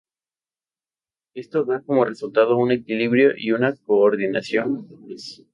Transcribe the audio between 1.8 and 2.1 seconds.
como